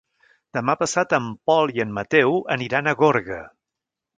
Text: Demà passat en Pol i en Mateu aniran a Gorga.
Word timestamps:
Demà 0.57 0.73
passat 0.79 1.13
en 1.17 1.27
Pol 1.51 1.75
i 1.75 1.83
en 1.85 1.93
Mateu 1.99 2.41
aniran 2.57 2.89
a 2.89 2.95
Gorga. 3.03 3.39